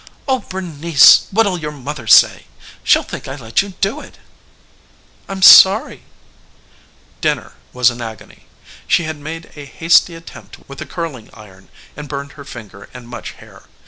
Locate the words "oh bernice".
0.27-1.27